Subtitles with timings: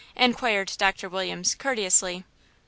[0.15, 2.23] inquired Doctor Williams, courteously.